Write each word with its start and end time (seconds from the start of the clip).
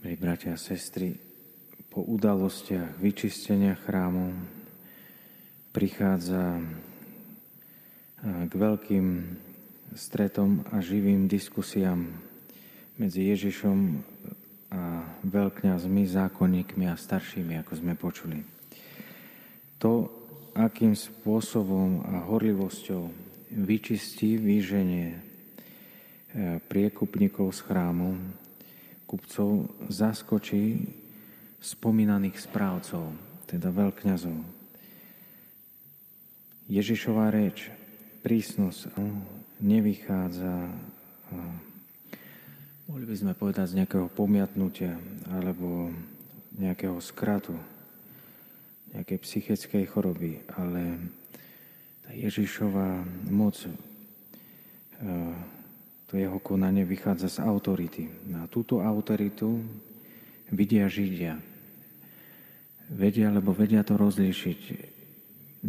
Milí 0.00 0.16
bratia 0.16 0.56
a 0.56 0.60
sestry, 0.60 1.12
po 1.92 2.00
udalostiach 2.00 2.96
vyčistenia 3.04 3.76
chrámu 3.76 4.32
prichádza 5.76 6.56
k 8.24 8.48
veľkým 8.48 9.28
stretom 9.92 10.64
a 10.72 10.80
živým 10.80 11.28
diskusiám 11.28 12.16
medzi 12.96 13.28
Ježišom 13.28 14.00
a 14.72 15.04
veľkňazmi, 15.20 16.08
zákonníkmi 16.08 16.88
a 16.88 16.96
staršími, 16.96 17.60
ako 17.60 17.72
sme 17.76 17.92
počuli. 17.92 18.40
To, 19.84 20.08
akým 20.56 20.96
spôsobom 20.96 22.08
a 22.08 22.24
horlivosťou 22.24 23.04
vyčistí 23.52 24.40
výženie 24.40 25.20
priekupníkov 26.72 27.52
z 27.52 27.60
chrámu, 27.68 28.39
kupcov 29.10 29.66
zaskočí 29.90 30.86
spomínaných 31.58 32.38
správcov, 32.38 33.10
teda 33.50 33.74
veľkňazov. 33.74 34.38
Ježišová 36.70 37.34
reč, 37.34 37.74
prísnosť 38.22 38.94
nevychádza, 39.58 40.70
mohli 42.86 43.04
by 43.10 43.16
sme 43.18 43.34
povedať, 43.34 43.74
z 43.74 43.82
nejakého 43.82 44.06
pomiatnutia 44.14 44.94
alebo 45.34 45.90
nejakého 46.54 47.02
skratu, 47.02 47.58
nejakej 48.94 49.18
psychickej 49.26 49.84
choroby, 49.90 50.38
ale 50.54 51.10
tá 52.06 52.14
Ježišová 52.14 53.02
moc 53.26 53.58
to 56.10 56.18
jeho 56.18 56.42
konanie 56.42 56.82
vychádza 56.82 57.30
z 57.30 57.38
autority. 57.46 58.10
A 58.34 58.50
túto 58.50 58.82
autoritu 58.82 59.62
vidia 60.50 60.90
Židia. 60.90 61.38
Vedia, 62.90 63.30
lebo 63.30 63.54
vedia 63.54 63.86
to 63.86 63.94
rozlíšiť. 63.94 64.60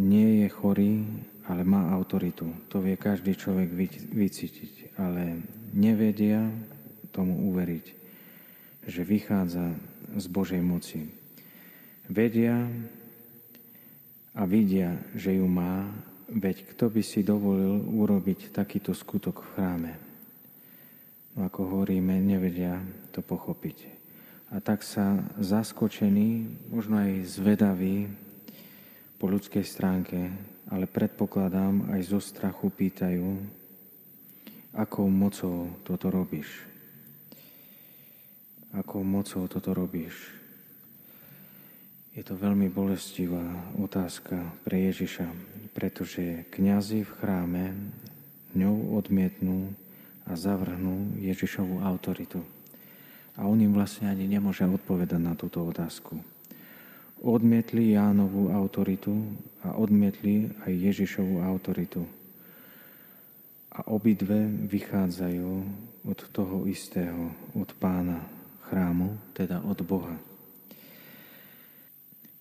Nie 0.00 0.40
je 0.40 0.48
chorý, 0.48 1.04
ale 1.44 1.60
má 1.60 1.92
autoritu. 1.92 2.48
To 2.72 2.80
vie 2.80 2.96
každý 2.96 3.36
človek 3.36 3.68
vycítiť. 4.16 4.96
Ale 4.96 5.44
nevedia 5.76 6.48
tomu 7.12 7.52
uveriť, 7.52 7.86
že 8.88 9.04
vychádza 9.04 9.76
z 10.16 10.24
Božej 10.32 10.64
moci. 10.64 11.04
Vedia 12.08 12.64
a 14.32 14.42
vidia, 14.48 14.96
že 15.12 15.36
ju 15.36 15.44
má, 15.44 15.84
veď 16.32 16.64
kto 16.72 16.88
by 16.88 17.02
si 17.04 17.20
dovolil 17.20 17.84
urobiť 17.92 18.56
takýto 18.56 18.96
skutok 18.96 19.44
v 19.44 19.48
chráme 19.52 20.09
ako 21.38 21.60
hovoríme, 21.62 22.18
nevedia 22.18 22.82
to 23.14 23.22
pochopiť. 23.22 23.86
A 24.50 24.58
tak 24.58 24.82
sa 24.82 25.22
zaskočení, 25.38 26.50
možno 26.74 26.98
aj 26.98 27.22
zvedaví 27.38 28.10
po 29.22 29.30
ľudskej 29.30 29.62
stránke, 29.62 30.32
ale 30.66 30.90
predpokladám 30.90 31.94
aj 31.94 32.00
zo 32.10 32.18
strachu 32.18 32.66
pýtajú, 32.74 33.38
akou 34.74 35.06
mocou 35.06 35.70
toto 35.86 36.10
robíš. 36.10 36.66
Akou 38.74 39.02
mocou 39.02 39.46
toto 39.46 39.70
robíš. 39.74 40.34
Je 42.10 42.26
to 42.26 42.34
veľmi 42.34 42.66
bolestivá 42.70 43.42
otázka 43.78 44.34
pre 44.66 44.90
Ježiša, 44.90 45.30
pretože 45.74 46.42
kňazi 46.50 47.06
v 47.06 47.14
chráme 47.22 47.64
ňou 48.58 48.98
odmietnú 48.98 49.70
a 50.30 50.38
zavrhnú 50.38 51.18
Ježišovú 51.18 51.82
autoritu. 51.82 52.38
A 53.34 53.50
on 53.50 53.58
im 53.58 53.74
vlastne 53.74 54.06
ani 54.06 54.30
nemôže 54.30 54.62
odpovedať 54.62 55.18
na 55.18 55.34
túto 55.34 55.58
otázku. 55.66 56.22
Odmietli 57.18 57.98
Jánovú 57.98 58.54
autoritu 58.54 59.12
a 59.66 59.74
odmietli 59.74 60.54
aj 60.62 60.72
Ježišovú 60.72 61.42
autoritu. 61.42 62.06
A 63.74 63.90
obidve 63.90 64.46
vychádzajú 64.70 65.50
od 66.06 66.20
toho 66.30 66.64
istého, 66.70 67.34
od 67.58 67.70
pána 67.76 68.22
chrámu, 68.70 69.18
teda 69.34 69.60
od 69.66 69.82
Boha. 69.82 70.14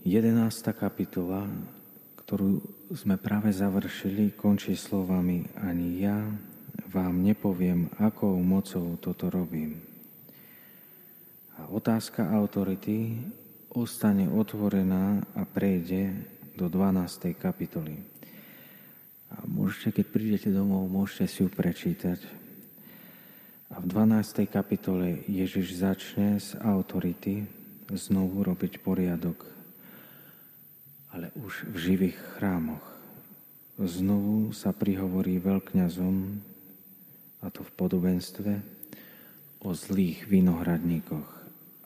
11. 0.06 0.32
kapitola, 0.78 1.44
ktorú 2.24 2.64
sme 2.96 3.20
práve 3.20 3.52
završili, 3.52 4.32
končí 4.32 4.78
slovami 4.78 5.44
Ani 5.60 6.06
ja, 6.06 6.24
vám 6.90 7.22
nepoviem, 7.22 7.86
akou 8.02 8.34
mocou 8.42 8.98
toto 8.98 9.30
robím. 9.30 9.78
A 11.62 11.70
otázka 11.70 12.26
autority 12.34 13.14
ostane 13.70 14.26
otvorená 14.26 15.22
a 15.38 15.46
prejde 15.46 16.18
do 16.58 16.66
12. 16.66 17.38
kapitoly. 17.38 18.02
A 19.30 19.46
môžete, 19.46 20.02
keď 20.02 20.06
prídete 20.10 20.50
domov, 20.50 20.90
môžete 20.90 21.26
si 21.30 21.38
ju 21.46 21.50
prečítať. 21.54 22.18
A 23.70 23.78
v 23.78 23.86
12. 23.86 24.50
kapitole 24.50 25.22
Ježiš 25.30 25.78
začne 25.78 26.42
z 26.42 26.58
autority 26.58 27.46
znovu 27.94 28.42
robiť 28.42 28.82
poriadok, 28.82 29.46
ale 31.14 31.30
už 31.38 31.70
v 31.70 31.76
živých 31.78 32.18
chrámoch. 32.38 32.82
Znovu 33.78 34.52
sa 34.58 34.74
prihovorí 34.74 35.38
veľkňazom, 35.38 36.16
a 37.40 37.48
to 37.48 37.64
v 37.64 37.72
podobenstve 37.76 38.52
o 39.64 39.70
zlých 39.72 40.28
vinohradníkoch. 40.28 41.30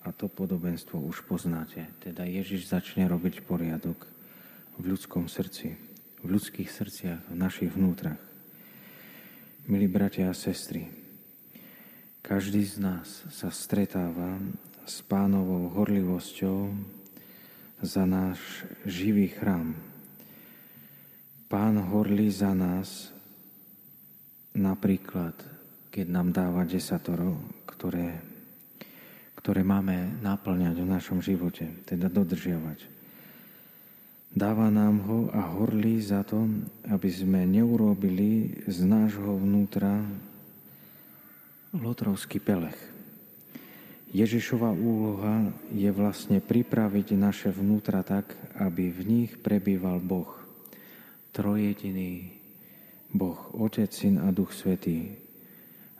A 0.04 0.12
to 0.12 0.28
podobenstvo 0.28 1.00
už 1.00 1.24
poznáte. 1.24 1.88
Teda 2.04 2.28
Ježiš 2.28 2.68
začne 2.68 3.08
robiť 3.08 3.46
poriadok 3.48 4.04
v 4.76 4.84
ľudskom 4.94 5.32
srdci, 5.32 5.80
v 6.20 6.28
ľudských 6.28 6.68
srdciach, 6.68 7.32
v 7.32 7.36
našich 7.40 7.72
vnútrach. 7.72 8.20
Milí 9.64 9.88
bratia 9.88 10.28
a 10.28 10.36
sestry, 10.36 10.92
každý 12.20 12.68
z 12.68 12.84
nás 12.84 13.24
sa 13.32 13.48
stretáva 13.48 14.36
s 14.84 15.00
pánovou 15.08 15.72
horlivosťou 15.72 16.68
za 17.80 18.04
náš 18.04 18.40
živý 18.84 19.32
chrám. 19.32 19.76
Pán 21.48 21.80
horlí 21.80 22.28
za 22.28 22.52
nás 22.52 23.16
Napríklad, 24.74 25.38
keď 25.94 26.06
nám 26.10 26.34
dáva 26.34 26.66
desatoro, 26.66 27.38
ktoré, 27.70 28.18
ktoré 29.38 29.62
máme 29.62 30.18
naplňať 30.26 30.82
v 30.82 30.90
našom 30.90 31.22
živote, 31.22 31.70
teda 31.86 32.10
dodržiavať. 32.10 32.82
Dáva 34.34 34.74
nám 34.74 34.98
ho 35.06 35.20
a 35.30 35.46
horlí 35.46 36.02
za 36.02 36.26
to, 36.26 36.50
aby 36.90 37.06
sme 37.06 37.46
neurobili 37.46 38.66
z 38.66 38.82
nášho 38.82 39.38
vnútra 39.38 40.02
lotrovský 41.78 42.42
pelech. 42.42 42.82
Ježišova 44.10 44.74
úloha 44.74 45.54
je 45.70 45.94
vlastne 45.94 46.42
pripraviť 46.42 47.14
naše 47.14 47.54
vnútra 47.54 48.02
tak, 48.02 48.34
aby 48.58 48.90
v 48.90 49.02
nich 49.06 49.32
prebýval 49.38 50.02
Boh, 50.02 50.34
trojediný 51.30 52.42
Boh, 53.14 53.38
Otec, 53.54 53.94
Syn 53.94 54.18
a 54.26 54.34
Duch 54.34 54.50
Svetý, 54.58 55.14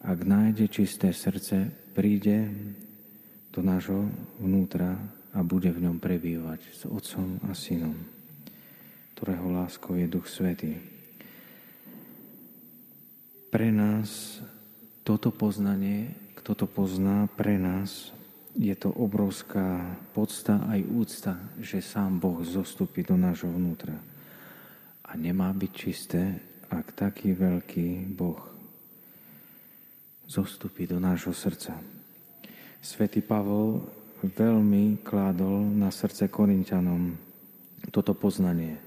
ak 0.02 0.20
nájde 0.26 0.66
čisté 0.66 1.14
srdce, 1.14 1.70
príde 1.94 2.50
do 3.54 3.62
nášho 3.62 4.10
vnútra 4.42 4.98
a 5.32 5.46
bude 5.46 5.70
v 5.70 5.86
ňom 5.86 6.02
prebývať 6.02 6.74
s 6.74 6.82
Otcom 6.90 7.38
a 7.46 7.54
Synom, 7.54 7.94
ktorého 9.14 9.46
láskou 9.54 9.94
je 9.94 10.10
Duch 10.10 10.26
Svetý. 10.26 10.74
Pre 13.54 13.70
nás 13.70 14.42
toto 15.06 15.30
poznanie, 15.30 16.18
kto 16.34 16.66
to 16.66 16.66
pozná, 16.66 17.30
pre 17.30 17.62
nás 17.62 18.10
je 18.58 18.74
to 18.74 18.90
obrovská 18.90 19.98
podsta 20.18 20.66
aj 20.66 20.82
úcta, 20.90 21.34
že 21.62 21.78
sám 21.78 22.18
Boh 22.18 22.42
zostupí 22.42 23.06
do 23.06 23.14
nášho 23.14 23.54
vnútra. 23.54 23.98
A 25.06 25.14
nemá 25.14 25.54
byť 25.54 25.72
čisté, 25.74 26.42
ak 26.74 26.98
taký 26.98 27.38
veľký 27.38 28.18
Boh 28.18 28.42
zostupí 30.26 30.90
do 30.90 30.98
nášho 30.98 31.36
srdca. 31.36 31.78
Svetý 32.82 33.22
Pavol 33.22 33.86
veľmi 34.24 35.04
kládol 35.06 35.68
na 35.78 35.94
srdce 35.94 36.32
Korintianom 36.32 37.14
toto 37.92 38.16
poznanie. 38.16 38.80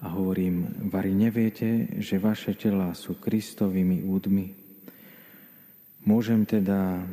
A 0.00 0.12
hovorím, 0.16 0.88
vari 0.88 1.12
neviete, 1.12 2.00
že 2.00 2.20
vaše 2.20 2.56
tela 2.56 2.96
sú 2.96 3.20
Kristovými 3.20 4.04
údmi? 4.04 4.56
Môžem 6.08 6.48
teda 6.48 7.04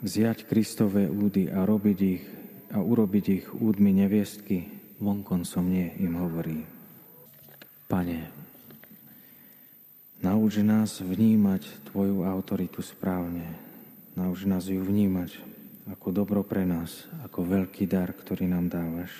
vziať 0.00 0.48
Kristové 0.48 1.06
údy 1.06 1.52
a 1.52 1.68
robiť 1.68 1.98
ich 2.00 2.24
a 2.72 2.80
urobiť 2.80 3.24
ich 3.28 3.46
údmi 3.52 3.92
neviestky? 3.92 4.64
Vonkon 4.96 5.44
som 5.44 5.68
nie, 5.68 5.92
im 6.00 6.16
hovorí. 6.16 6.71
Pane, 7.92 8.24
nauč 10.24 10.64
nás 10.64 11.04
vnímať 11.04 11.92
Tvoju 11.92 12.24
autoritu 12.24 12.80
správne. 12.80 13.44
Nauč 14.16 14.48
nás 14.48 14.64
ju 14.64 14.80
vnímať 14.80 15.36
ako 15.92 16.08
dobro 16.08 16.40
pre 16.40 16.64
nás, 16.64 17.04
ako 17.20 17.44
veľký 17.44 17.84
dar, 17.84 18.16
ktorý 18.16 18.48
nám 18.48 18.72
dávaš, 18.72 19.12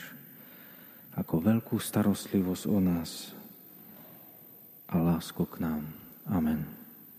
ako 1.12 1.52
veľkú 1.52 1.76
starostlivosť 1.76 2.64
o 2.72 2.80
nás 2.80 3.36
a 4.88 4.96
lásku 5.04 5.44
k 5.52 5.60
nám. 5.60 5.84
Amen. 6.24 6.81